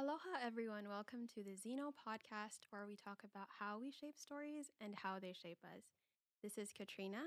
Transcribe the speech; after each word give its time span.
Aloha, 0.00 0.40
everyone. 0.42 0.88
Welcome 0.88 1.26
to 1.34 1.42
the 1.42 1.50
Xeno 1.50 1.92
podcast, 1.92 2.60
where 2.70 2.86
we 2.86 2.96
talk 2.96 3.20
about 3.22 3.48
how 3.58 3.78
we 3.78 3.90
shape 3.90 4.16
stories 4.16 4.70
and 4.80 4.94
how 4.94 5.18
they 5.20 5.34
shape 5.34 5.58
us. 5.62 5.82
This 6.42 6.56
is 6.56 6.72
Katrina. 6.72 7.18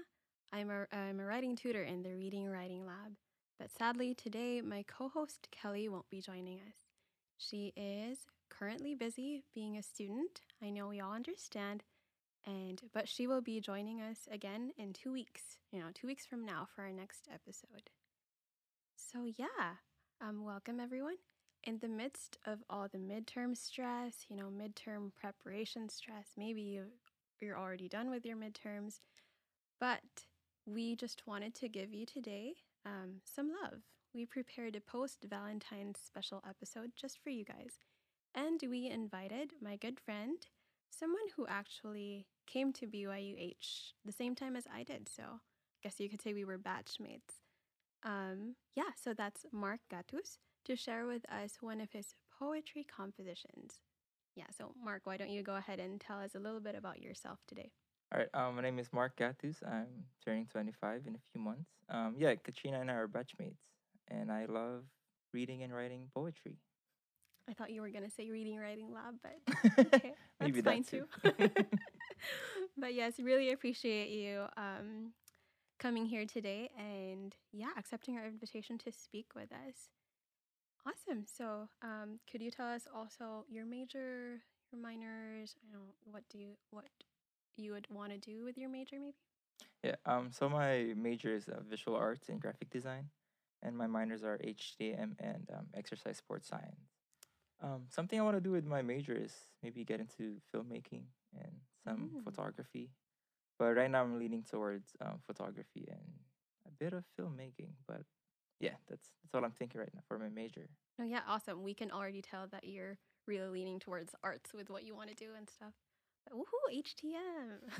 I'm 0.51 0.71
a, 0.71 0.87
I'm 0.91 1.19
a 1.19 1.23
writing 1.23 1.55
tutor 1.55 1.83
in 1.83 2.01
the 2.01 2.15
Reading 2.15 2.49
Writing 2.49 2.87
Lab. 2.87 3.13
But 3.59 3.69
sadly, 3.69 4.15
today 4.15 4.59
my 4.61 4.83
co 4.87 5.07
host 5.07 5.49
Kelly 5.51 5.87
won't 5.87 6.09
be 6.09 6.19
joining 6.19 6.61
us. 6.61 6.73
She 7.37 7.73
is 7.77 8.25
currently 8.49 8.95
busy 8.95 9.43
being 9.53 9.77
a 9.77 9.83
student. 9.83 10.41
I 10.59 10.71
know 10.71 10.87
we 10.87 10.99
all 10.99 11.13
understand. 11.13 11.83
And 12.43 12.81
but 12.91 13.07
she 13.07 13.27
will 13.27 13.41
be 13.41 13.61
joining 13.61 14.01
us 14.01 14.27
again 14.31 14.71
in 14.79 14.93
two 14.93 15.13
weeks, 15.13 15.59
you 15.71 15.77
know, 15.79 15.89
two 15.93 16.07
weeks 16.07 16.25
from 16.25 16.43
now 16.43 16.67
for 16.75 16.81
our 16.81 16.91
next 16.91 17.27
episode. 17.31 17.91
So 18.95 19.25
yeah, 19.37 19.75
um, 20.19 20.43
welcome 20.43 20.79
everyone 20.79 21.17
in 21.65 21.79
the 21.79 21.87
midst 21.87 22.37
of 22.45 22.59
all 22.69 22.87
the 22.91 22.97
midterm 22.97 23.55
stress, 23.55 24.25
you 24.29 24.35
know, 24.35 24.49
midterm 24.49 25.11
preparation 25.15 25.89
stress, 25.89 26.29
maybe 26.37 26.61
you, 26.61 26.85
you're 27.39 27.57
already 27.57 27.87
done 27.87 28.09
with 28.09 28.25
your 28.25 28.37
midterms, 28.37 28.99
but 29.79 30.01
we 30.65 30.95
just 30.95 31.23
wanted 31.25 31.53
to 31.55 31.69
give 31.69 31.93
you 31.93 32.05
today 32.05 32.53
um, 32.85 33.21
some 33.23 33.49
love. 33.63 33.81
We 34.13 34.25
prepared 34.25 34.75
a 34.75 34.81
post 34.81 35.25
Valentine's 35.29 35.99
special 36.03 36.43
episode 36.47 36.91
just 36.95 37.19
for 37.23 37.29
you 37.29 37.45
guys. 37.45 37.79
And 38.35 38.59
we 38.69 38.89
invited 38.89 39.51
my 39.61 39.75
good 39.75 39.99
friend, 39.99 40.37
someone 40.89 41.27
who 41.35 41.47
actually 41.47 42.27
came 42.47 42.73
to 42.73 42.87
BYUH 42.87 43.93
the 44.05 44.11
same 44.11 44.35
time 44.35 44.55
as 44.55 44.65
I 44.73 44.83
did. 44.83 45.07
So 45.09 45.23
I 45.23 45.37
guess 45.81 45.99
you 45.99 46.09
could 46.09 46.21
say 46.21 46.33
we 46.33 46.45
were 46.45 46.57
batchmates. 46.57 47.41
Um, 48.03 48.55
yeah, 48.75 48.91
so 49.01 49.13
that's 49.13 49.45
Mark 49.51 49.79
Gatus 49.89 50.39
to 50.65 50.75
share 50.75 51.05
with 51.05 51.23
us 51.31 51.57
one 51.61 51.81
of 51.81 51.91
his 51.91 52.15
poetry 52.39 52.85
compositions. 52.85 53.79
Yeah, 54.35 54.45
so 54.57 54.73
Mark, 54.83 55.01
why 55.05 55.17
don't 55.17 55.29
you 55.29 55.43
go 55.43 55.55
ahead 55.55 55.79
and 55.79 55.99
tell 55.99 56.19
us 56.19 56.35
a 56.35 56.39
little 56.39 56.59
bit 56.59 56.75
about 56.75 57.01
yourself 57.01 57.39
today? 57.47 57.71
All 58.13 58.19
right, 58.19 58.29
um, 58.33 58.55
my 58.55 58.61
name 58.61 58.79
is 58.79 58.91
Mark 58.93 59.17
Gatus. 59.17 59.61
I'm 59.65 60.05
turning 60.23 60.45
25 60.47 61.01
in 61.07 61.15
a 61.15 61.19
few 61.31 61.41
months. 61.41 61.69
Um, 61.89 62.15
yeah, 62.17 62.35
Katrina 62.35 62.79
and 62.81 62.89
I 62.89 62.95
are 62.95 63.07
batchmates, 63.07 63.61
and 64.07 64.31
I 64.31 64.45
love 64.45 64.83
reading 65.33 65.63
and 65.63 65.73
writing 65.73 66.09
poetry. 66.13 66.57
I 67.49 67.53
thought 67.53 67.71
you 67.71 67.81
were 67.81 67.89
gonna 67.89 68.09
say 68.09 68.29
reading 68.29 68.57
writing 68.57 68.91
lab, 68.93 69.15
but 69.21 69.37
okay, 69.95 70.13
Maybe 70.41 70.61
that's 70.61 70.65
fine 70.65 70.83
that 70.83 70.89
too. 70.89 71.05
too. 71.39 71.49
but 72.77 72.93
yes, 72.93 73.19
really 73.19 73.51
appreciate 73.51 74.09
you 74.09 74.45
um, 74.57 75.11
coming 75.79 76.05
here 76.05 76.25
today 76.25 76.69
and 76.77 77.35
yeah, 77.51 77.71
accepting 77.77 78.17
our 78.17 78.25
invitation 78.25 78.77
to 78.79 78.91
speak 78.91 79.27
with 79.35 79.51
us. 79.51 79.89
Awesome. 80.85 81.25
So, 81.25 81.69
um, 81.81 82.19
could 82.29 82.41
you 82.41 82.51
tell 82.51 82.67
us 82.67 82.87
also 82.93 83.45
your 83.49 83.65
major, 83.65 84.41
your 84.71 84.81
minors? 84.81 85.55
You 85.63 85.71
know, 85.71 85.95
what 86.03 86.23
do 86.29 86.37
you 86.37 86.57
what 86.71 86.87
you 87.55 87.71
would 87.73 87.87
want 87.89 88.11
to 88.11 88.17
do 88.17 88.43
with 88.43 88.57
your 88.57 88.69
major, 88.69 88.99
maybe? 88.99 89.15
Yeah. 89.83 89.95
Um. 90.05 90.31
So 90.31 90.49
my 90.49 90.93
major 90.95 91.33
is 91.35 91.47
uh, 91.47 91.61
visual 91.69 91.97
arts 91.97 92.29
and 92.29 92.39
graphic 92.41 92.69
design, 92.69 93.09
and 93.61 93.77
my 93.77 93.87
minors 93.87 94.23
are 94.23 94.39
HTM 94.43 95.15
and 95.19 95.47
um, 95.53 95.67
exercise 95.73 96.17
sports 96.17 96.47
science. 96.47 96.91
Um, 97.61 97.83
something 97.89 98.19
I 98.19 98.23
want 98.23 98.37
to 98.37 98.41
do 98.41 98.51
with 98.51 98.65
my 98.65 98.81
major 98.81 99.13
is 99.15 99.33
maybe 99.63 99.83
get 99.83 99.99
into 99.99 100.37
filmmaking 100.53 101.05
and 101.37 101.51
some 101.83 102.11
Mm. 102.13 102.23
photography. 102.23 102.91
But 103.59 103.75
right 103.75 103.89
now 103.89 104.03
I'm 104.03 104.19
leaning 104.19 104.43
towards 104.43 104.95
um, 105.01 105.19
photography 105.25 105.87
and 105.89 106.01
a 106.67 106.71
bit 106.71 106.93
of 106.93 107.03
filmmaking. 107.19 107.73
But 107.87 108.03
yeah, 108.59 108.75
that's 108.89 109.09
that's 109.23 109.33
all 109.35 109.43
I'm 109.43 109.51
thinking 109.51 109.79
right 109.79 109.89
now 109.93 110.01
for 110.07 110.17
my 110.19 110.29
major. 110.29 110.67
No, 110.99 111.05
yeah, 111.05 111.21
awesome. 111.27 111.63
We 111.63 111.73
can 111.73 111.91
already 111.91 112.21
tell 112.21 112.47
that 112.51 112.63
you're 112.65 112.97
really 113.27 113.47
leaning 113.49 113.79
towards 113.79 114.13
arts 114.23 114.53
with 114.53 114.69
what 114.69 114.83
you 114.83 114.95
want 114.95 115.09
to 115.09 115.15
do 115.15 115.31
and 115.37 115.49
stuff. 115.49 115.73
But 116.25 116.37
woohoo, 116.37 116.83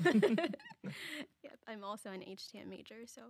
HTM. 0.04 0.54
yep, 1.42 1.58
I'm 1.66 1.84
also 1.84 2.10
an 2.10 2.20
HTM 2.20 2.68
major, 2.68 3.06
so 3.06 3.22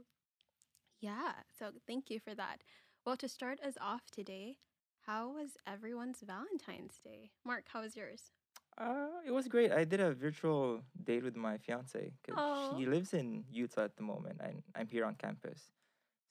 yeah. 1.00 1.32
So 1.58 1.70
thank 1.86 2.10
you 2.10 2.18
for 2.20 2.34
that. 2.34 2.62
Well, 3.04 3.16
to 3.18 3.28
start 3.28 3.60
us 3.60 3.74
off 3.80 4.02
today, 4.10 4.56
how 5.02 5.28
was 5.28 5.50
everyone's 5.66 6.20
Valentine's 6.26 6.98
Day? 7.04 7.30
Mark, 7.44 7.64
how 7.68 7.82
was 7.82 7.94
yours? 7.96 8.30
Uh, 8.78 9.06
it 9.24 9.30
was 9.30 9.46
great. 9.46 9.70
I 9.70 9.84
did 9.84 10.00
a 10.00 10.12
virtual 10.14 10.80
date 11.04 11.22
with 11.22 11.36
my 11.36 11.58
fiance 11.58 12.10
because 12.24 12.40
Oh. 12.40 12.76
she 12.78 12.86
lives 12.86 13.12
in 13.14 13.44
Utah 13.50 13.84
at 13.84 13.96
the 13.96 14.02
moment, 14.02 14.40
and 14.42 14.62
I'm 14.74 14.88
here 14.88 15.04
on 15.04 15.14
campus. 15.14 15.70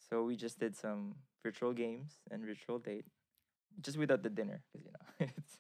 So 0.10 0.24
we 0.24 0.36
just 0.36 0.60
did 0.60 0.76
some 0.76 1.16
virtual 1.44 1.74
games 1.74 2.20
and 2.32 2.44
virtual 2.46 2.80
date, 2.80 3.06
just 3.82 3.98
without 3.98 4.24
the 4.24 4.30
dinner, 4.30 4.62
because 4.72 4.86
you 4.86 4.92
know 4.92 5.28
it's 5.38 5.60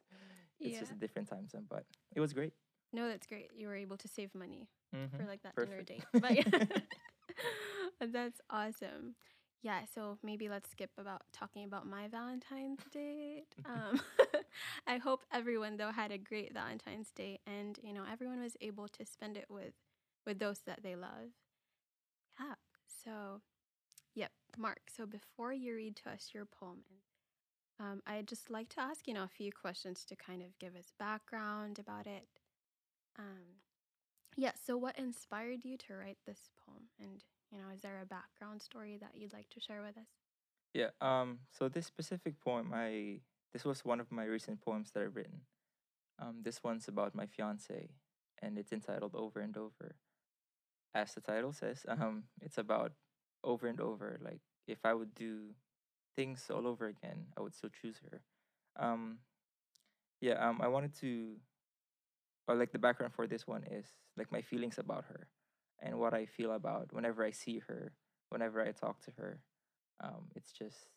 it's 0.63 0.79
just 0.79 0.91
a 0.91 0.95
different 0.95 1.27
time 1.29 1.47
zone. 1.47 1.65
But 1.69 1.85
it 2.15 2.19
was 2.19 2.33
great. 2.33 2.53
No, 2.93 3.07
that's 3.07 3.27
great. 3.27 3.49
You 3.55 3.67
were 3.67 3.75
able 3.75 3.97
to 3.97 4.07
save 4.07 4.33
money 4.35 4.67
for 5.15 5.23
Mhm. 5.23 5.27
like 5.27 5.41
that 5.43 5.55
dinner 5.59 5.81
date. 5.83 6.05
But 6.19 6.35
yeah. 6.35 6.43
that's 8.11 8.41
awesome. 8.49 9.15
Yeah, 9.61 9.81
so 9.93 10.17
maybe 10.23 10.49
let's 10.49 10.69
skip 10.71 10.91
about 10.97 11.21
talking 11.33 11.63
about 11.63 11.87
my 11.87 12.07
Valentine's 12.07 12.79
date. 12.91 13.45
Um, 13.65 13.99
I 14.87 14.97
hope 14.97 15.23
everyone 15.31 15.77
though 15.77 15.91
had 15.91 16.11
a 16.11 16.17
great 16.17 16.53
Valentine's 16.53 17.11
Day, 17.11 17.39
and 17.47 17.77
you 17.83 17.93
know 17.93 18.03
everyone 18.11 18.41
was 18.41 18.57
able 18.61 18.87
to 18.89 19.05
spend 19.05 19.37
it 19.37 19.45
with 19.49 19.73
with 20.25 20.39
those 20.39 20.61
that 20.65 20.83
they 20.83 20.95
love. 20.95 21.31
Yeah. 22.39 22.55
So, 23.03 23.41
Mark. 24.57 24.81
So 24.95 25.05
before 25.05 25.53
you 25.53 25.75
read 25.75 25.95
to 25.97 26.09
us 26.09 26.31
your 26.33 26.45
poem, 26.45 26.83
um, 27.79 28.01
I'd 28.05 28.27
just 28.27 28.49
like 28.49 28.69
to 28.69 28.81
ask 28.81 29.07
you 29.07 29.13
know 29.13 29.23
a 29.23 29.27
few 29.27 29.51
questions 29.51 30.05
to 30.05 30.15
kind 30.15 30.41
of 30.41 30.57
give 30.59 30.75
us 30.75 30.93
background 30.99 31.79
about 31.79 32.07
it. 32.07 32.27
Um, 33.17 33.61
yeah, 34.35 34.51
so 34.65 34.77
what 34.77 34.97
inspired 34.97 35.63
you 35.63 35.77
to 35.77 35.93
write 35.93 36.17
this 36.25 36.49
poem? 36.65 36.83
And, 36.99 37.23
you 37.51 37.59
know, 37.59 37.65
is 37.73 37.81
there 37.81 37.99
a 38.01 38.05
background 38.05 38.61
story 38.61 38.97
that 38.99 39.11
you'd 39.13 39.33
like 39.33 39.49
to 39.51 39.59
share 39.59 39.81
with 39.81 39.97
us? 39.97 40.07
Yeah. 40.73 40.89
Um. 41.01 41.39
So 41.51 41.69
this 41.69 41.85
specific 41.85 42.39
poem, 42.39 42.71
I 42.73 43.19
this 43.51 43.63
was 43.63 43.85
one 43.85 43.99
of 43.99 44.11
my 44.11 44.25
recent 44.25 44.61
poems 44.61 44.91
that 44.91 45.03
I've 45.03 45.15
written. 45.15 45.41
Um. 46.19 46.37
This 46.41 46.63
one's 46.63 46.87
about 46.87 47.13
my 47.13 47.27
fiance, 47.27 47.89
and 48.41 48.57
it's 48.57 48.73
entitled 48.73 49.13
"Over 49.13 49.39
and 49.39 49.55
Over." 49.55 49.95
As 50.95 51.13
the 51.13 51.21
title 51.21 51.53
says, 51.53 51.85
um, 51.87 52.23
it's 52.41 52.57
about 52.57 52.93
over 53.43 53.67
and 53.67 53.79
over. 53.79 54.19
Like 54.23 54.41
if 54.67 54.79
I 54.85 54.93
would 54.93 55.13
do 55.15 55.55
things 56.15 56.49
all 56.53 56.67
over 56.67 56.87
again, 56.87 57.25
I 57.37 57.41
would 57.41 57.55
still 57.55 57.69
choose 57.81 57.97
her. 58.09 58.21
Um. 58.77 59.19
Yeah. 60.21 60.35
Um. 60.47 60.61
I 60.61 60.67
wanted 60.67 60.93
to, 61.01 61.35
or 62.47 62.55
like 62.55 62.71
the 62.71 62.79
background 62.79 63.13
for 63.13 63.27
this 63.27 63.47
one 63.47 63.63
is 63.63 63.85
like 64.17 64.31
my 64.31 64.41
feelings 64.41 64.77
about 64.77 65.05
her, 65.05 65.27
and 65.81 65.99
what 65.99 66.13
I 66.13 66.25
feel 66.25 66.51
about 66.53 66.93
whenever 66.93 67.23
I 67.23 67.31
see 67.31 67.59
her, 67.67 67.93
whenever 68.29 68.61
I 68.61 68.71
talk 68.71 69.01
to 69.01 69.11
her 69.17 69.39
um, 70.01 70.29
it's 70.35 70.51
just 70.51 70.87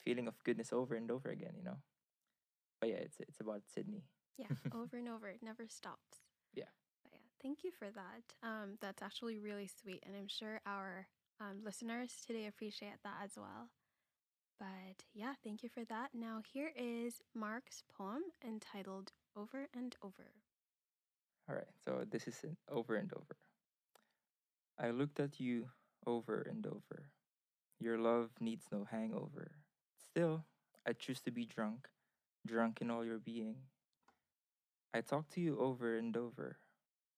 feeling 0.00 0.28
of 0.28 0.42
goodness 0.44 0.72
over 0.72 0.94
and 0.94 1.10
over 1.10 1.30
again, 1.30 1.52
you 1.56 1.64
know. 1.64 1.78
But 2.80 2.90
yeah, 2.90 2.96
it's 2.96 3.16
it's 3.20 3.40
about 3.40 3.62
Sydney. 3.72 4.04
Yeah, 4.38 4.46
over 4.74 4.96
and 4.96 5.08
over. 5.08 5.28
It 5.28 5.40
never 5.42 5.66
stops. 5.68 6.24
Yeah. 6.54 6.70
But 7.04 7.12
yeah, 7.14 7.26
thank 7.42 7.64
you 7.64 7.70
for 7.78 7.88
that. 7.90 8.46
Um, 8.46 8.78
that's 8.80 9.02
actually 9.02 9.38
really 9.38 9.68
sweet. 9.82 10.02
And 10.06 10.16
I'm 10.16 10.28
sure 10.28 10.60
our 10.66 11.06
um, 11.40 11.58
listeners 11.64 12.12
today 12.26 12.46
appreciate 12.46 13.02
that 13.04 13.16
as 13.24 13.32
well. 13.36 13.70
But 14.58 15.04
yeah, 15.14 15.34
thank 15.42 15.62
you 15.62 15.68
for 15.68 15.84
that. 15.84 16.10
Now, 16.14 16.40
here 16.52 16.70
is 16.76 17.20
Mark's 17.34 17.82
poem 17.96 18.22
entitled 18.46 19.12
Over 19.36 19.68
and 19.74 19.96
Over. 20.02 20.32
All 21.48 21.56
right, 21.56 21.64
so 21.84 22.04
this 22.08 22.28
is 22.28 22.38
an 22.44 22.56
over 22.70 22.94
and 22.94 23.12
over. 23.12 23.36
I 24.78 24.90
looked 24.90 25.18
at 25.18 25.40
you 25.40 25.68
over 26.06 26.46
and 26.48 26.66
over. 26.66 27.10
Your 27.80 27.98
love 27.98 28.30
needs 28.40 28.66
no 28.70 28.86
hangover. 28.90 29.50
Still, 29.98 30.44
I 30.86 30.92
choose 30.92 31.20
to 31.22 31.32
be 31.32 31.44
drunk, 31.44 31.88
drunk 32.46 32.78
in 32.80 32.90
all 32.90 33.04
your 33.04 33.18
being. 33.18 33.56
I 34.94 35.00
talk 35.00 35.28
to 35.30 35.40
you 35.40 35.58
over 35.58 35.96
and 35.96 36.16
over. 36.16 36.58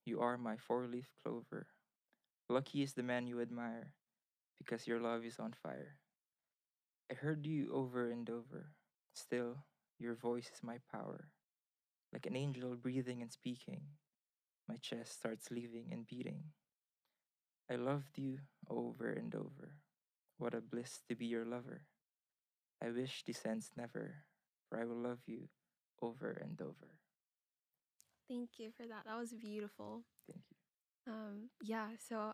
You 0.07 0.21
are 0.21 0.39
my 0.39 0.57
four 0.57 0.87
leaf 0.87 1.13
clover. 1.23 1.67
Lucky 2.49 2.83
is 2.83 2.95
the 2.95 3.03
man 3.03 3.27
you 3.27 3.41
admire, 3.41 3.93
because 4.59 4.87
your 4.87 5.01
love 5.01 5.25
is 5.25 5.39
on 5.39 5.53
fire. 5.53 5.99
I 7.11 7.15
heard 7.15 7.47
you 7.47 7.71
over 7.73 8.11
and 8.11 8.29
over. 8.31 8.73
Still, 9.15 9.57
your 9.99 10.15
voice 10.15 10.51
is 10.53 10.63
my 10.63 10.79
power. 10.91 11.29
Like 12.13 12.27
an 12.27 12.37
angel 12.37 12.77
breathing 12.77 13.23
and 13.23 13.33
speaking, 13.33 13.83
my 14.69 14.77
chest 14.77 15.13
starts 15.15 15.51
leaving 15.51 15.89
and 15.93 16.07
beating. 16.07 16.45
I 17.71 17.77
loved 17.77 18.19
you 18.19 18.39
over 18.71 19.11
and 19.11 19.35
over. 19.35 19.77
What 20.39 20.55
a 20.55 20.61
bliss 20.61 21.01
to 21.09 21.15
be 21.15 21.27
your 21.27 21.45
lover. 21.45 21.83
I 22.83 22.91
wish 22.91 23.23
this 23.27 23.45
ends 23.47 23.71
never, 23.77 24.15
for 24.69 24.81
I 24.81 24.85
will 24.85 25.01
love 25.01 25.21
you 25.27 25.49
over 26.03 26.31
and 26.31 26.61
over. 26.61 26.99
Thank 28.29 28.51
you 28.59 28.71
for 28.77 28.87
that. 28.87 29.05
That 29.07 29.19
was 29.19 29.33
beautiful. 29.33 30.03
Thank 30.27 30.43
you. 30.51 31.13
Um, 31.13 31.51
yeah, 31.63 31.89
so 32.09 32.33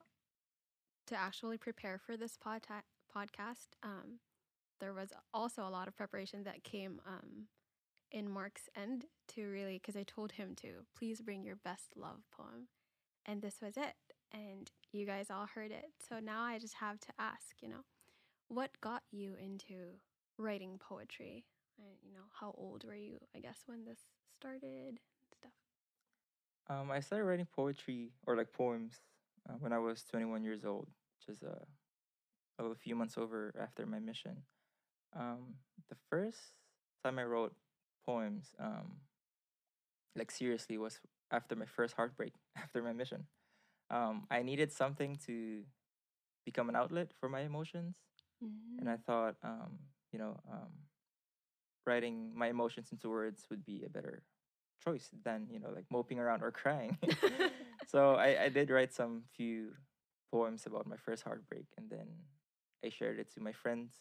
to 1.11 1.17
actually 1.17 1.59
prepare 1.59 1.99
for 1.99 2.17
this 2.17 2.39
podta- 2.39 2.87
podcast, 3.15 3.69
um, 3.83 4.21
there 4.81 4.95
was 4.95 5.13
also 5.35 5.67
a 5.67 5.69
lot 5.69 5.89
of 5.89 5.97
preparation 5.97 6.45
that 6.45 6.65
came 6.65 7.01
um, 7.07 7.47
in 8.13 8.31
Mark's 8.31 8.69
End 8.77 9.07
to 9.35 9.47
really, 9.49 9.79
because 9.79 9.97
I 9.97 10.05
told 10.05 10.33
him 10.33 10.55
to 10.57 10.69
please 10.97 11.21
bring 11.21 11.45
your 11.45 11.57
best 11.57 11.97
love 11.97 12.23
poem. 12.31 12.69
And 13.27 13.43
this 13.43 13.57
was 13.61 13.77
it. 13.77 13.95
And 14.33 14.71
you 14.93 15.05
guys 15.05 15.27
all 15.31 15.47
heard 15.53 15.73
it. 15.73 15.87
So 16.09 16.21
now 16.21 16.43
I 16.43 16.59
just 16.59 16.75
have 16.75 17.01
to 17.01 17.09
ask, 17.19 17.57
you 17.61 17.69
know, 17.69 17.85
what 18.49 18.71
got 18.81 19.03
you 19.11 19.35
into 19.45 19.99
writing 20.39 20.79
poetry? 20.79 21.45
And, 21.77 21.97
you 22.07 22.15
know, 22.15 22.27
how 22.41 22.55
old 22.57 22.85
were 22.85 22.95
you, 22.95 23.19
I 23.35 23.41
guess, 23.41 23.59
when 23.67 23.85
this 23.85 23.99
started 24.39 24.63
and 24.89 24.99
stuff? 25.37 25.53
Um, 26.69 26.91
I 26.91 27.01
started 27.01 27.25
writing 27.25 27.49
poetry 27.53 28.13
or 28.27 28.37
like 28.37 28.53
poems 28.53 29.01
uh, 29.49 29.55
when 29.59 29.73
I 29.73 29.79
was 29.79 30.05
21 30.05 30.45
years 30.45 30.65
old, 30.65 30.89
just 31.27 31.43
uh, 31.45 31.65
a 32.59 32.75
few 32.75 32.95
months 32.97 33.17
over 33.19 33.55
after 33.61 33.87
my 33.87 33.99
mission. 33.99 34.43
Um, 35.17 35.55
the 35.89 35.97
first 36.11 36.39
time 37.05 37.19
I 37.19 37.25
wrote 37.25 37.55
poems, 38.07 38.55
um, 38.59 39.01
like 40.17 40.31
seriously, 40.31 40.79
was 40.79 41.01
after 41.31 41.57
my 41.57 41.67
first 41.67 41.95
heartbreak, 41.95 42.35
after 42.57 42.83
my 42.83 42.93
mission. 42.93 43.27
Um, 43.91 44.27
I 44.31 44.43
needed 44.43 44.73
something 44.73 45.19
to 45.27 45.63
become 46.45 46.69
an 46.69 46.77
outlet 46.77 47.13
for 47.21 47.29
my 47.29 47.41
emotions, 47.41 47.97
and 48.79 48.89
I 48.89 48.97
Mm. 48.97 49.05
thought, 49.07 49.37
um, 49.43 49.79
you 50.13 50.19
know, 50.19 50.41
um, 50.51 50.73
writing 51.87 52.33
my 52.35 52.49
emotions 52.49 52.93
into 52.93 53.09
words 53.09 53.45
would 53.51 53.65
be 53.65 53.83
a 53.85 53.89
better 53.89 54.23
choice 54.85 55.11
than 55.25 55.47
you 55.51 55.59
know, 55.61 55.71
like 55.75 55.87
moping 55.91 56.19
around 56.19 56.43
or 56.43 56.51
crying. 56.63 56.97
so 57.87 58.15
I, 58.15 58.45
I 58.45 58.49
did 58.49 58.71
write 58.71 58.93
some 58.95 59.23
few 59.37 59.73
poems 60.31 60.67
about 60.67 60.87
my 60.87 60.97
first 60.97 61.23
heartbreak, 61.23 61.67
and 61.77 61.91
then 61.91 62.09
I 62.85 62.89
shared 62.89 63.19
it 63.19 63.33
to 63.35 63.41
my 63.41 63.53
friends, 63.53 64.01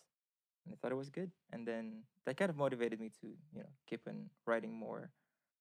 and 0.65 0.73
I 0.73 0.77
thought 0.77 0.91
it 0.91 0.95
was 0.95 1.09
good. 1.09 1.31
And 1.51 1.67
then 1.67 2.03
that 2.25 2.37
kind 2.37 2.49
of 2.49 2.57
motivated 2.57 2.99
me 2.99 3.09
to 3.21 3.27
you 3.27 3.61
know 3.61 3.69
keep 3.87 4.01
on 4.07 4.29
writing 4.45 4.73
more 4.73 5.11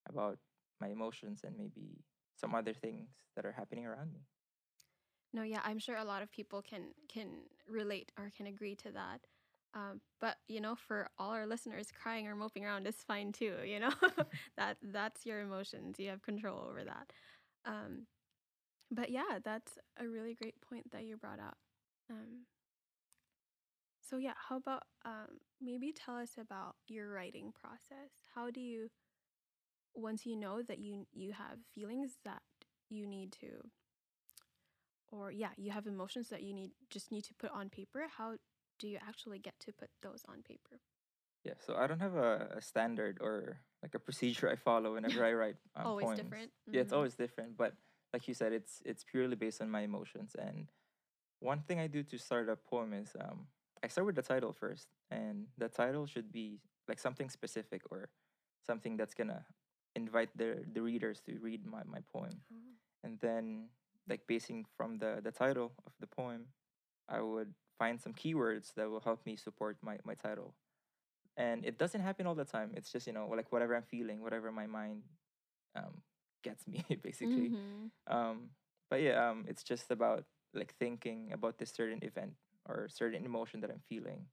about 0.09 0.38
my 0.81 0.88
emotions 0.88 1.43
and 1.44 1.56
maybe 1.56 2.05
some 2.37 2.55
other 2.55 2.73
things 2.73 3.11
that 3.37 3.44
are 3.44 3.53
happening 3.53 3.87
around 3.87 4.12
me. 4.12 4.20
No, 5.32 5.43
yeah, 5.43 5.61
I'm 5.65 5.79
sure 5.79 5.97
a 5.97 6.05
lot 6.05 6.23
of 6.23 6.31
people 6.31 6.62
can 6.62 6.94
can 7.09 7.29
relate 7.69 8.12
or 8.19 8.31
can 8.37 8.47
agree 8.47 8.75
to 8.76 8.93
that. 8.93 9.20
Um, 9.75 10.00
but 10.20 10.37
you 10.49 10.61
know, 10.61 10.75
for 10.75 11.09
all 11.19 11.31
our 11.31 11.47
listeners, 11.47 11.88
crying 11.93 12.26
or 12.26 12.35
moping 12.35 12.65
around 12.65 12.87
is 12.87 12.97
fine 13.06 13.32
too. 13.32 13.56
You 13.65 13.81
know, 13.81 13.93
that 14.56 14.79
that's 14.82 15.26
your 15.26 15.41
emotions. 15.41 15.99
You 15.99 16.09
have 16.11 16.23
control 16.23 16.67
over 16.69 16.85
that. 16.85 17.12
Um, 17.67 18.06
but 18.90 19.11
yeah, 19.11 19.38
that's 19.44 19.79
a 19.99 20.06
really 20.08 20.35
great 20.35 20.61
point 20.61 20.90
that 20.93 21.05
you 21.05 21.17
brought 21.17 21.40
up. 21.40 21.58
Um, 22.11 22.46
so 24.00 24.17
yeah, 24.17 24.35
how 24.49 24.56
about 24.56 24.85
um, 25.05 25.38
maybe 25.61 25.93
tell 25.93 26.17
us 26.17 26.32
about 26.38 26.76
your 26.87 27.11
writing 27.12 27.52
process? 27.52 28.11
How 28.35 28.50
do 28.50 28.61
you, 28.61 28.90
once 29.94 30.25
you 30.26 30.37
know 30.37 30.62
that 30.62 30.79
you 30.79 31.06
you 31.12 31.32
have 31.32 31.58
feelings 31.75 32.19
that 32.25 32.43
you 32.88 33.06
need 33.06 33.32
to 33.32 33.70
or 35.11 35.31
yeah 35.32 35.50
you 35.56 35.70
have 35.70 35.87
emotions 35.87 36.29
that 36.29 36.43
you 36.43 36.52
need 36.55 36.70
just 36.91 37.11
need 37.11 37.25
to 37.25 37.34
put 37.34 37.50
on 37.50 37.69
paper 37.69 38.06
how 38.17 38.34
do 38.79 38.87
you 38.88 38.99
actually 39.06 39.38
get 39.38 39.58
to 39.58 39.73
put 39.73 39.88
those 40.02 40.23
on 40.29 40.43
paper 40.43 40.81
Yeah, 41.44 41.55
so 41.64 41.75
I 41.76 41.87
don't 41.87 42.00
have 42.00 42.14
a, 42.14 42.49
a 42.58 42.61
standard 42.61 43.19
or 43.20 43.58
like 43.82 43.94
a 43.94 43.99
procedure 43.99 44.49
I 44.50 44.56
follow 44.56 44.94
whenever 44.94 45.25
I 45.25 45.32
write 45.41 45.56
um, 45.76 45.87
always 45.87 46.06
poems. 46.08 46.23
different 46.23 46.50
Yeah, 46.73 46.81
it's 46.82 46.93
Mhm. 46.93 46.96
always 46.96 47.14
different, 47.14 47.56
but 47.56 47.73
like 48.12 48.26
you 48.28 48.34
said, 48.34 48.52
it's 48.52 48.82
it's 48.84 49.05
purely 49.05 49.37
based 49.37 49.60
on 49.60 49.70
my 49.70 49.82
emotions. 49.82 50.34
And 50.38 50.69
one 51.40 51.60
thing 51.60 51.78
I 51.78 51.87
do 51.87 52.02
to 52.02 52.19
start 52.19 52.49
a 52.49 52.56
poem 52.56 52.93
is 52.93 53.14
um, 53.20 53.46
I 53.82 53.88
start 53.88 54.06
with 54.06 54.16
the 54.16 54.22
title 54.22 54.52
first, 54.52 54.88
and 55.10 55.46
the 55.56 55.69
title 55.69 56.06
should 56.06 56.32
be 56.32 56.60
like 56.88 56.99
something 56.99 57.28
specific 57.28 57.82
or 57.90 58.08
something 58.66 58.96
that's 58.96 59.14
gonna 59.14 59.44
invite 59.94 60.31
the 60.37 60.64
the 60.72 60.81
readers 60.81 61.20
to 61.26 61.38
read 61.40 61.66
my, 61.66 61.82
my 61.84 62.00
poem. 62.12 62.40
Oh. 62.52 62.56
And 63.05 63.19
then 63.20 63.69
like 64.08 64.26
basing 64.26 64.64
from 64.76 64.99
the 64.99 65.20
the 65.22 65.32
title 65.32 65.72
of 65.87 65.93
the 66.00 66.06
poem, 66.06 66.46
I 67.08 67.20
would 67.20 67.52
find 67.78 68.00
some 68.00 68.14
keywords 68.14 68.75
that 68.75 68.90
will 68.90 69.00
help 69.00 69.25
me 69.26 69.37
support 69.37 69.76
my 69.82 69.99
my 70.05 70.14
title. 70.14 70.55
And 71.37 71.64
it 71.64 71.78
doesn't 71.78 72.00
happen 72.00 72.26
all 72.26 72.34
the 72.34 72.44
time. 72.44 72.72
It's 72.75 72.90
just 72.90 73.06
you 73.06 73.12
know 73.12 73.28
like 73.28 73.52
whatever 73.52 73.76
I'm 73.76 73.87
feeling, 73.87 74.22
whatever 74.22 74.50
my 74.50 74.66
mind 74.66 75.02
um, 75.76 76.02
gets 76.43 76.67
me 76.67 76.85
basically. 77.02 77.50
Mhm. 77.50 77.90
Um, 78.06 78.50
but 78.90 79.02
yeah, 79.02 79.29
um, 79.31 79.44
it's 79.49 79.62
just 79.62 79.90
about 79.90 80.25
like 80.55 80.75
thinking 80.79 81.32
about 81.32 81.58
this 81.58 81.70
certain 81.70 81.99
event 82.02 82.32
or 82.69 82.88
certain 82.88 83.25
emotion 83.25 83.61
that 83.61 83.70
I'm 83.70 83.82
feeling 83.88 84.26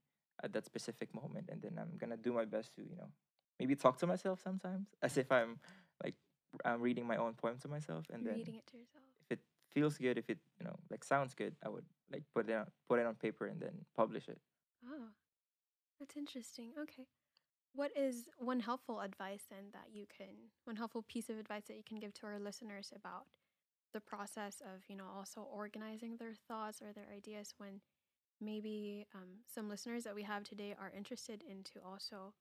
at 0.44 0.54
that 0.54 0.66
specific 0.66 1.14
moment, 1.14 1.50
and 1.52 1.62
then 1.62 1.78
I'm 1.80 1.98
gonna 1.98 2.18
do 2.18 2.34
my 2.34 2.46
best 2.46 2.76
to 2.76 2.82
you 2.84 2.96
know 2.96 3.10
maybe 3.60 3.76
talk 3.76 3.98
to 4.00 4.08
myself 4.08 4.42
sometimes 4.42 4.88
as 5.02 5.18
if 5.18 5.32
I'm 5.32 5.60
like 6.04 6.16
I'm 6.64 6.82
reading 6.82 7.06
my 7.08 7.18
own 7.18 7.34
poem 7.34 7.58
to 7.60 7.68
myself, 7.68 8.06
and 8.12 8.26
then 8.26 8.36
reading 8.36 8.56
it 8.56 8.66
to 8.68 8.78
yourself 8.78 9.04
if 9.22 9.38
it 9.38 9.44
feels 9.74 9.98
good, 9.98 10.18
if 10.18 10.30
it 10.30 10.40
you 10.60 10.66
know 10.66 10.76
like 10.90 11.04
sounds 11.04 11.34
good, 11.34 11.56
I 11.64 11.70
would 11.70 11.86
like 12.12 12.24
put 12.34 12.50
it 12.50 12.54
on, 12.56 12.68
put 12.88 13.00
it 13.00 13.06
on 13.06 13.16
paper 13.16 13.46
and 13.48 13.60
then 13.60 13.86
publish 13.96 14.28
it. 14.30 14.40
oh 14.86 15.10
that's 16.00 16.16
interesting 16.18 16.72
okay 16.80 17.06
what 17.76 17.92
is 17.98 18.26
one 18.38 18.60
helpful 18.62 19.02
advice 19.02 19.44
then 19.50 19.66
that 19.74 19.88
you 19.94 20.06
can 20.16 20.52
one 20.66 20.76
helpful 20.78 21.04
piece 21.08 21.30
of 21.30 21.38
advice 21.40 21.64
that 21.68 21.78
you 21.78 21.84
can 21.84 22.00
give 22.00 22.14
to 22.14 22.26
our 22.26 22.40
listeners 22.40 22.92
about 22.96 23.26
the 23.94 24.02
process 24.02 24.62
of 24.62 24.84
you 24.88 24.96
know 24.96 25.08
also 25.16 25.42
organizing 25.42 26.18
their 26.18 26.34
thoughts 26.48 26.82
or 26.82 26.94
their 26.94 27.08
ideas 27.16 27.54
when 27.58 27.82
maybe 28.42 29.06
um, 29.16 29.40
some 29.48 29.70
listeners 29.70 30.04
that 30.04 30.16
we 30.16 30.24
have 30.24 30.44
today 30.44 30.76
are 30.80 30.92
interested 30.96 31.44
into 31.50 31.80
also 31.86 32.34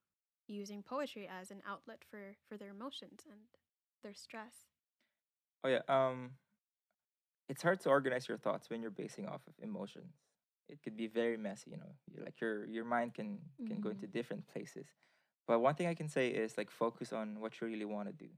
using 0.48 0.82
poetry 0.82 1.28
as 1.28 1.50
an 1.50 1.62
outlet 1.68 2.02
for 2.10 2.36
for 2.48 2.56
their 2.56 2.70
emotions 2.70 3.22
and 3.30 3.40
their 4.02 4.14
stress 4.14 4.66
Oh 5.64 5.68
yeah, 5.68 5.82
um, 5.88 6.32
it's 7.48 7.62
hard 7.62 7.80
to 7.80 7.88
organize 7.90 8.28
your 8.28 8.38
thoughts 8.38 8.70
when 8.70 8.80
you're 8.82 8.90
basing 8.90 9.26
off 9.28 9.42
of 9.46 9.54
emotions. 9.62 10.14
It 10.68 10.82
could 10.82 10.96
be 10.96 11.06
very 11.08 11.36
messy, 11.36 11.70
you 11.72 11.76
know. 11.76 11.94
you 12.12 12.24
like 12.24 12.40
your 12.40 12.64
your 12.66 12.84
mind 12.84 13.14
can 13.14 13.38
can 13.66 13.80
go 13.80 13.90
into 13.90 14.06
Mhm. 14.06 14.08
different 14.08 14.46
places. 14.48 14.86
But 15.46 15.60
one 15.60 15.74
thing 15.74 15.86
I 15.86 15.94
can 15.94 16.08
say 16.08 16.28
is 16.28 16.56
like 16.56 16.70
focus 16.70 17.12
on 17.12 17.40
what 17.40 17.60
you 17.60 17.66
really 17.66 17.84
want 17.84 18.08
to 18.08 18.14
do. 18.14 18.30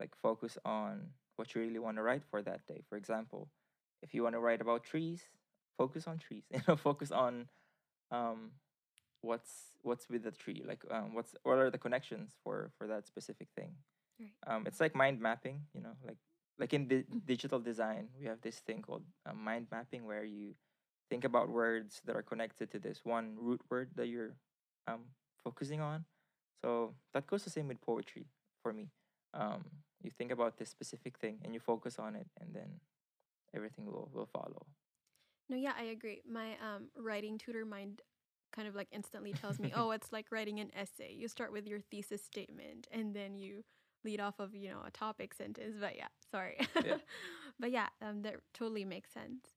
Like 0.00 0.14
focus 0.16 0.58
on 0.64 1.10
what 1.36 1.54
you 1.54 1.60
really 1.62 1.78
want 1.78 1.96
to 1.96 2.02
write 2.02 2.24
for 2.24 2.42
that 2.42 2.66
day. 2.66 2.82
For 2.88 2.96
example, 2.96 3.48
if 4.02 4.14
you 4.14 4.22
want 4.22 4.34
to 4.34 4.40
write 4.40 4.60
about 4.60 4.84
trees, 4.84 5.22
focus 5.78 6.06
on 6.06 6.18
trees. 6.18 6.44
You 6.52 6.60
know, 6.68 6.76
focus 6.76 7.10
on 7.10 7.48
um 8.10 8.52
what's 9.22 9.78
what's 9.82 10.08
with 10.08 10.24
the 10.24 10.30
tree. 10.32 10.62
Like 10.66 10.84
um 10.90 11.14
what's 11.14 11.34
what 11.42 11.58
are 11.58 11.70
the 11.70 11.78
connections 11.78 12.36
for 12.42 12.70
for 12.78 12.86
that 12.86 13.06
specific 13.06 13.48
thing 13.56 13.74
right 14.20 14.30
um, 14.46 14.64
it's 14.66 14.80
like 14.80 14.94
mind 14.94 15.20
mapping 15.20 15.62
you 15.74 15.80
know 15.80 15.94
like 16.06 16.18
like 16.58 16.72
in 16.72 16.86
di- 16.86 17.04
digital 17.26 17.58
design 17.58 18.08
we 18.18 18.26
have 18.26 18.40
this 18.42 18.60
thing 18.60 18.82
called 18.82 19.02
uh, 19.26 19.32
mind 19.32 19.66
mapping 19.70 20.06
where 20.06 20.24
you 20.24 20.54
think 21.10 21.24
about 21.24 21.48
words 21.48 22.00
that 22.04 22.16
are 22.16 22.22
connected 22.22 22.70
to 22.70 22.78
this 22.78 23.00
one 23.04 23.34
root 23.38 23.60
word 23.70 23.90
that 23.96 24.08
you're 24.08 24.36
um, 24.86 25.02
focusing 25.42 25.80
on 25.80 26.04
so 26.64 26.94
that 27.12 27.26
goes 27.26 27.44
the 27.44 27.50
same 27.50 27.68
with 27.68 27.80
poetry 27.82 28.24
for 28.62 28.72
me. 28.72 28.88
Um, 29.34 29.64
you 30.02 30.10
think 30.10 30.32
about 30.32 30.56
this 30.56 30.70
specific 30.70 31.18
thing 31.18 31.38
and 31.44 31.52
you 31.52 31.60
focus 31.60 31.98
on 31.98 32.16
it 32.16 32.26
and 32.40 32.54
then 32.54 32.80
everything 33.54 33.84
will, 33.84 34.08
will 34.14 34.26
follow. 34.26 34.64
No 35.50 35.56
yeah 35.56 35.74
i 35.78 35.84
agree. 35.84 36.22
My 36.26 36.52
um, 36.52 36.88
writing 36.96 37.36
tutor 37.36 37.66
mind 37.66 38.00
kind 38.56 38.66
of 38.66 38.74
like 38.74 38.88
instantly 38.92 39.32
tells 39.32 39.58
me 39.58 39.72
oh 39.76 39.90
it's 39.96 40.10
like 40.10 40.26
writing 40.30 40.58
an 40.58 40.70
essay. 40.74 41.12
You 41.12 41.28
start 41.28 41.52
with 41.52 41.66
your 41.66 41.80
thesis 41.80 42.24
statement 42.24 42.86
and 42.90 43.14
then 43.14 43.36
you 43.36 43.62
lead 44.02 44.20
off 44.20 44.38
of 44.38 44.54
you 44.54 44.70
know 44.70 44.80
a 44.86 44.90
topic 44.90 45.34
sentence. 45.34 45.76
But 45.78 45.96
yeah 45.96 46.08
sorry. 46.30 46.56
Yeah. 46.82 46.96
but 47.60 47.72
yeah 47.72 47.88
um, 48.00 48.22
that 48.22 48.36
totally 48.54 48.86
makes 48.86 49.12
sense. 49.12 49.48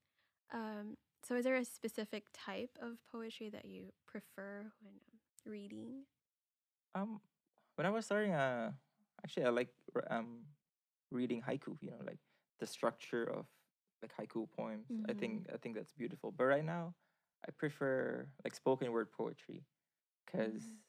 Um, 0.52 0.98
so 1.26 1.36
is 1.36 1.44
there 1.44 1.56
a 1.56 1.64
specific 1.64 2.24
type 2.34 2.76
of 2.82 2.98
poetry 3.10 3.48
that 3.48 3.64
you 3.64 3.92
prefer 4.06 4.70
when 4.82 4.92
um, 4.92 5.50
reading 5.50 6.04
um, 6.94 7.20
when 7.76 7.86
i 7.86 7.90
was 7.90 8.06
starting 8.06 8.32
uh, 8.34 8.70
actually 9.24 9.44
i 9.46 9.50
like 9.50 9.70
um, 10.10 10.44
reading 11.10 11.42
haiku 11.42 11.76
you 11.80 11.90
know 11.90 12.02
like 12.06 12.18
the 12.60 12.66
structure 12.66 13.24
of 13.24 13.46
like 14.02 14.12
haiku 14.18 14.48
poems 14.56 14.88
i 15.08 15.12
Mhm. 15.12 15.14
think 15.14 15.46
i 15.52 15.56
think 15.56 15.74
that's 15.76 15.92
beautiful 15.92 16.32
but 16.32 16.44
right 16.44 16.64
now 16.64 16.94
i 17.46 17.50
prefer 17.52 18.26
like 18.44 18.54
spoken 18.54 18.92
word 18.92 19.10
poetry 19.12 19.64
because 20.26 20.64
Mm. 20.64 20.80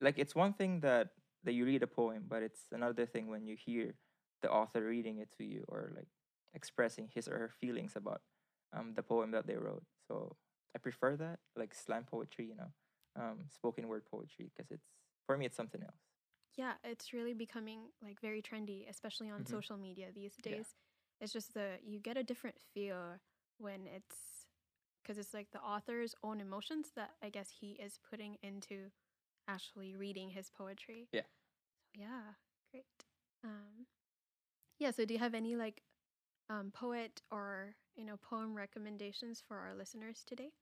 like 0.00 0.18
it's 0.18 0.34
one 0.34 0.52
thing 0.54 0.80
that 0.80 1.10
that 1.44 1.52
you 1.54 1.64
read 1.64 1.82
a 1.82 1.86
poem 1.86 2.24
but 2.28 2.42
it's 2.42 2.66
another 2.72 3.06
thing 3.06 3.28
when 3.28 3.46
you 3.46 3.56
hear 3.56 3.94
the 4.42 4.50
author 4.50 4.84
reading 4.86 5.18
it 5.18 5.30
to 5.36 5.44
you 5.44 5.64
or 5.68 5.92
like 5.96 6.08
expressing 6.54 7.08
his 7.14 7.28
or 7.28 7.38
her 7.38 7.50
feelings 7.60 7.94
about 7.96 8.22
um 8.76 8.94
the 8.94 9.02
poem 9.02 9.30
that 9.32 9.46
they 9.46 9.56
wrote 9.56 9.84
so 10.08 10.36
i 10.74 10.78
prefer 10.78 11.16
that 11.16 11.38
like 11.56 11.74
slam 11.74 12.04
poetry 12.04 12.46
you 12.46 12.56
know 12.56 12.70
um 13.16 13.46
spoken 13.50 13.88
word 13.88 14.04
poetry 14.10 14.50
because 14.54 14.70
it's 14.70 14.88
for 15.28 15.38
me 15.38 15.46
it's 15.46 15.56
something 15.56 15.82
else 15.84 16.02
Yeah, 16.56 16.74
it's 16.84 17.12
really 17.12 17.34
becoming 17.34 17.90
like 18.02 18.20
very 18.20 18.42
trendy, 18.42 18.88
especially 18.88 19.30
on 19.30 19.46
Mhm. 19.46 19.46
social 19.46 19.76
media 19.78 20.08
these 20.14 20.36
Yeah. 20.48 20.58
days. 20.58 20.74
It's 21.20 21.32
just 21.32 21.54
the 21.54 21.78
you 21.84 22.00
get 22.00 22.16
a 22.16 22.24
different 22.24 22.56
feel 22.74 23.18
when 23.58 23.86
it's 23.86 24.46
because 25.02 25.18
it's 25.18 25.34
like 25.34 25.50
the 25.52 25.60
author's 25.60 26.14
own 26.24 26.40
emotions 26.40 26.92
that 26.96 27.12
I 27.22 27.30
guess 27.30 27.50
he 27.60 27.72
is 27.72 27.98
putting 28.10 28.36
into 28.42 28.90
actually 29.48 29.96
reading 29.96 30.30
his 30.30 30.50
poetry. 30.50 31.08
Yeah. 31.12 31.22
So 31.94 32.00
Yeah, 32.02 32.34
great. 32.70 32.86
Um, 33.44 33.86
yeah. 34.78 34.90
So, 34.92 35.04
do 35.04 35.14
you 35.14 35.20
have 35.20 35.34
any 35.34 35.56
like 35.56 35.82
um, 36.50 36.70
poet 36.72 37.22
or 37.30 37.76
you 37.96 38.04
know 38.04 38.16
poem 38.18 38.54
recommendations 38.56 39.42
for 39.46 39.58
our 39.58 39.74
listeners 39.74 40.24
today? 40.26 40.52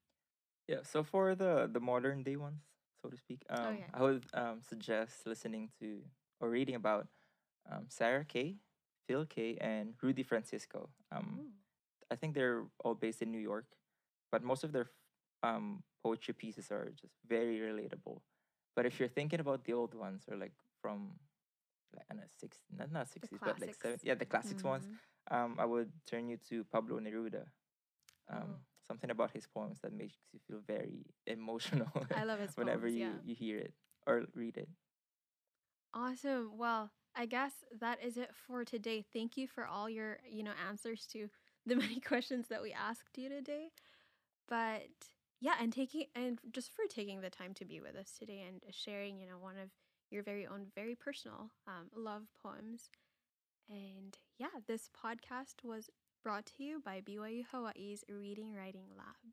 Yeah, 0.68 0.82
so 0.84 1.02
for 1.02 1.34
the 1.34 1.68
the 1.72 1.80
modern 1.80 2.22
day 2.22 2.36
ones, 2.36 2.62
so 3.06 3.10
to 3.10 3.16
speak, 3.16 3.42
Oh 3.64 3.70
um, 3.70 3.78
yeah. 3.78 3.86
I 3.94 4.02
would 4.02 4.24
um 4.34 4.60
suggest 4.62 5.26
listening 5.26 5.70
to 5.80 6.00
or 6.40 6.50
reading 6.50 6.74
about 6.76 7.08
um 7.70 7.86
Sarah 7.88 8.24
Kay, 8.24 8.56
Phil 9.06 9.26
Kaye, 9.26 9.58
and 9.60 9.94
Rudy 10.02 10.22
Francisco. 10.22 10.90
Um. 11.12 11.40
I 12.10 12.16
think 12.16 12.34
they're 12.34 12.64
all 12.84 12.94
based 12.94 13.22
in 13.22 13.32
New 13.32 13.40
York, 13.40 13.66
but 14.30 14.42
most 14.42 14.64
of 14.64 14.72
their 14.72 14.90
um 15.42 15.82
poetry 16.02 16.34
pieces 16.34 16.70
are 16.70 16.90
just 17.00 17.14
very 17.28 17.58
relatable. 17.58 18.20
But 18.76 18.86
if 18.86 18.98
you're 19.00 19.08
thinking 19.08 19.40
about 19.40 19.64
the 19.64 19.72
old 19.74 19.94
ones 19.94 20.24
or 20.30 20.36
like 20.36 20.52
from 20.82 21.12
like 21.94 22.06
I 22.10 22.14
don't 22.14 22.22
know 22.22 22.28
six 22.40 22.58
not 22.76 22.92
not 22.92 23.08
The 23.20 23.28
sixties 23.28 23.40
but 23.44 23.60
like 23.60 23.74
seven 23.74 23.98
yeah 24.02 24.14
the 24.14 24.26
classics 24.26 24.64
ones, 24.64 24.88
Mm-hmm. 24.88 25.34
um 25.34 25.56
I 25.58 25.64
would 25.66 25.90
turn 26.06 26.28
you 26.28 26.38
to 26.50 26.64
Pablo 26.64 27.00
Neruda 27.00 27.44
Oh, 28.32 28.36
um, 28.36 28.60
something 28.86 29.10
about 29.10 29.32
his 29.32 29.46
poems 29.46 29.78
that 29.82 29.92
makes 29.92 30.16
you 30.32 30.40
feel 30.48 30.60
very 30.66 31.06
emotional 31.26 31.90
I 32.14 32.24
love 32.24 32.40
his 32.40 32.52
whenever 32.56 32.86
poems. 32.86 32.96
you 32.96 33.00
Yeah. 33.00 33.18
you 33.24 33.34
hear 33.34 33.58
it 33.58 33.74
or 34.06 34.24
read 34.34 34.56
it. 34.56 34.68
Awesome. 35.94 36.56
Well, 36.58 36.90
I 37.14 37.26
guess 37.26 37.64
that 37.80 38.02
is 38.02 38.16
it 38.16 38.30
for 38.34 38.64
today. 38.64 39.04
Thank 39.12 39.36
you 39.36 39.46
for 39.46 39.66
all 39.66 39.88
your, 39.88 40.18
you 40.28 40.42
know, 40.42 40.52
answers 40.68 41.06
to 41.08 41.28
the 41.66 41.76
many 41.76 42.00
questions 42.00 42.48
that 42.48 42.62
we 42.62 42.72
asked 42.72 43.16
you 43.16 43.28
today. 43.28 43.70
But 44.48 44.88
yeah, 45.40 45.54
and 45.60 45.72
taking 45.72 46.06
and 46.14 46.40
just 46.52 46.72
for 46.72 46.84
taking 46.88 47.20
the 47.20 47.30
time 47.30 47.54
to 47.54 47.64
be 47.64 47.80
with 47.80 47.96
us 47.96 48.12
today 48.18 48.42
and 48.46 48.62
sharing, 48.70 49.18
you 49.18 49.26
know, 49.26 49.38
one 49.38 49.56
of 49.58 49.70
your 50.10 50.22
very 50.22 50.46
own, 50.46 50.66
very 50.74 50.94
personal 50.94 51.50
um, 51.66 51.88
love 51.94 52.24
poems. 52.42 52.90
And 53.68 54.16
yeah, 54.38 54.60
this 54.66 54.88
podcast 54.88 55.64
was 55.64 55.90
brought 56.22 56.46
to 56.46 56.62
you 56.62 56.80
by 56.84 57.00
BYU 57.00 57.44
Hawaii's 57.50 58.04
Reading 58.08 58.54
Writing 58.54 58.86
Lab. 58.96 59.32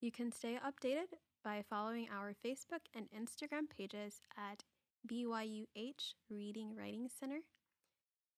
You 0.00 0.10
can 0.10 0.32
stay 0.32 0.58
updated 0.64 1.14
by 1.44 1.62
following 1.68 2.08
our 2.12 2.34
Facebook 2.44 2.86
and 2.94 3.06
Instagram 3.10 3.68
pages 3.68 4.20
at 4.36 4.64
BYUH 5.06 6.14
Reading 6.30 6.74
Writing 6.76 7.08
Center. 7.08 7.40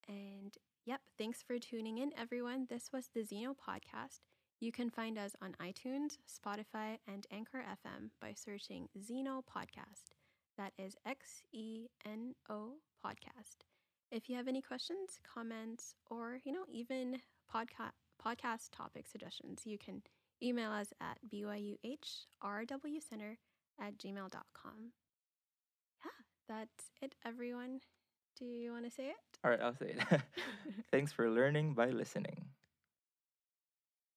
And 0.07 0.55
yep, 0.85 1.01
thanks 1.17 1.41
for 1.41 1.59
tuning 1.59 1.97
in, 1.97 2.11
everyone. 2.17 2.67
This 2.69 2.89
was 2.93 3.09
the 3.13 3.21
Xeno 3.21 3.55
podcast. 3.55 4.19
You 4.59 4.71
can 4.71 4.89
find 4.89 5.17
us 5.17 5.35
on 5.41 5.55
iTunes, 5.61 6.17
Spotify, 6.27 6.97
and 7.07 7.27
Anchor 7.31 7.63
FM 7.63 8.09
by 8.21 8.33
searching 8.33 8.87
Xeno 8.97 9.43
Podcast. 9.43 10.15
That 10.57 10.71
is 10.77 10.95
X 11.05 11.43
E 11.51 11.87
N 12.05 12.35
O 12.49 12.75
Podcast. 13.05 13.65
If 14.15 14.29
you 14.29 14.37
have 14.37 14.47
any 14.47 14.61
questions, 14.61 15.19
comments, 15.29 15.93
or 16.09 16.39
you 16.45 16.53
know, 16.53 16.63
even 16.71 17.17
podcast 17.53 17.91
podcast 18.25 18.69
topic 18.71 19.07
suggestions, 19.07 19.63
you 19.65 19.77
can 19.77 20.01
email 20.41 20.71
us 20.71 20.93
at 21.01 21.17
byuhrwcenter 21.29 23.35
at 23.77 23.97
gmail.com. 23.97 24.93
Yeah, 25.99 26.11
that's 26.47 26.91
it, 27.01 27.15
everyone. 27.25 27.81
Do 28.39 28.45
you 28.45 28.71
want 28.71 28.85
to 28.85 28.91
say 28.91 29.07
it? 29.07 29.17
All 29.43 29.51
right, 29.51 29.61
I'll 29.61 29.75
say 29.75 29.97
it. 29.97 30.21
Thanks 30.91 31.11
for 31.11 31.29
learning 31.29 31.73
by 31.73 31.89
listening. 31.89 32.44